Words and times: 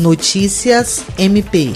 Notícias 0.00 1.04
MP. 1.18 1.74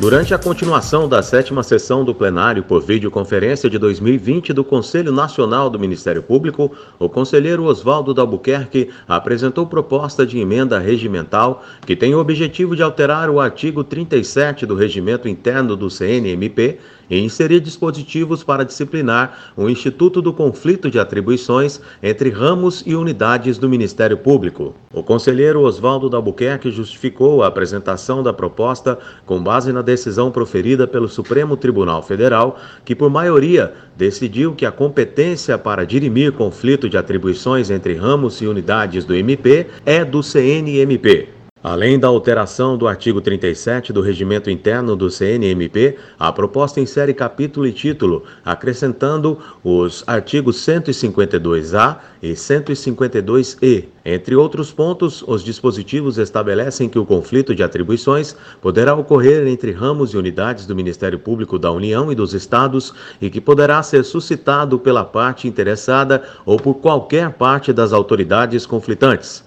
Durante 0.00 0.32
a 0.32 0.38
continuação 0.38 1.06
da 1.06 1.22
sétima 1.22 1.62
sessão 1.62 2.02
do 2.02 2.14
plenário 2.14 2.62
por 2.62 2.80
videoconferência 2.80 3.68
de 3.68 3.76
2020 3.76 4.54
do 4.54 4.64
Conselho 4.64 5.12
Nacional 5.12 5.68
do 5.68 5.78
Ministério 5.78 6.22
Público, 6.22 6.72
o 6.98 7.06
conselheiro 7.06 7.64
Oswaldo 7.64 8.14
Dalbuquerque 8.14 8.88
apresentou 9.06 9.66
proposta 9.66 10.24
de 10.24 10.38
emenda 10.38 10.78
regimental 10.78 11.62
que 11.84 11.94
tem 11.94 12.14
o 12.14 12.18
objetivo 12.18 12.74
de 12.74 12.82
alterar 12.82 13.28
o 13.28 13.40
artigo 13.40 13.84
37 13.84 14.64
do 14.64 14.74
regimento 14.74 15.28
interno 15.28 15.76
do 15.76 15.90
CNMP 15.90 16.78
e 17.10 17.18
inserir 17.18 17.60
dispositivos 17.60 18.42
para 18.42 18.64
disciplinar 18.64 19.52
o 19.54 19.68
Instituto 19.68 20.22
do 20.22 20.32
Conflito 20.32 20.90
de 20.90 20.98
Atribuições 20.98 21.80
entre 22.02 22.30
ramos 22.30 22.82
e 22.86 22.94
unidades 22.94 23.58
do 23.58 23.68
Ministério 23.68 24.16
Público. 24.16 24.74
O 24.92 25.02
conselheiro 25.02 25.60
Oswaldo 25.60 26.08
Dalbuquerque 26.08 26.70
justificou 26.70 27.42
a 27.42 27.48
apresentação 27.48 28.22
da 28.22 28.32
proposta 28.32 28.98
com 29.26 29.42
base 29.42 29.70
na 29.70 29.82
decisão 29.82 30.30
proferida 30.30 30.86
pelo 30.86 31.08
Supremo 31.08 31.58
Tribunal 31.58 32.02
Federal, 32.02 32.58
que 32.86 32.94
por 32.94 33.10
maioria 33.10 33.74
decidiu 33.94 34.54
que 34.54 34.64
a 34.64 34.72
competência 34.72 35.58
para 35.58 35.84
dirimir 35.84 36.32
conflito 36.32 36.88
de 36.88 36.96
atribuições 36.96 37.68
entre 37.68 37.94
ramos 37.94 38.40
e 38.40 38.46
unidades 38.46 39.04
do 39.04 39.14
MP 39.14 39.66
é 39.84 40.02
do 40.06 40.22
CNMP. 40.22 41.37
Além 41.68 41.98
da 41.98 42.08
alteração 42.08 42.78
do 42.78 42.88
artigo 42.88 43.20
37 43.20 43.92
do 43.92 44.00
Regimento 44.00 44.48
Interno 44.48 44.96
do 44.96 45.10
CNMP, 45.10 45.98
a 46.18 46.32
proposta 46.32 46.80
insere 46.80 47.12
capítulo 47.12 47.66
e 47.66 47.72
título, 47.72 48.24
acrescentando 48.42 49.38
os 49.62 50.02
artigos 50.06 50.56
152-A 50.66 51.98
e 52.22 52.32
152-E. 52.32 53.86
Entre 54.02 54.34
outros 54.34 54.72
pontos, 54.72 55.22
os 55.26 55.44
dispositivos 55.44 56.16
estabelecem 56.16 56.88
que 56.88 56.98
o 56.98 57.04
conflito 57.04 57.54
de 57.54 57.62
atribuições 57.62 58.34
poderá 58.62 58.94
ocorrer 58.94 59.46
entre 59.46 59.70
ramos 59.70 60.14
e 60.14 60.16
unidades 60.16 60.64
do 60.64 60.74
Ministério 60.74 61.18
Público 61.18 61.58
da 61.58 61.70
União 61.70 62.10
e 62.10 62.14
dos 62.14 62.32
Estados 62.32 62.94
e 63.20 63.28
que 63.28 63.42
poderá 63.42 63.82
ser 63.82 64.04
suscitado 64.04 64.78
pela 64.78 65.04
parte 65.04 65.46
interessada 65.46 66.22
ou 66.46 66.56
por 66.56 66.76
qualquer 66.76 67.32
parte 67.32 67.74
das 67.74 67.92
autoridades 67.92 68.64
conflitantes. 68.64 69.46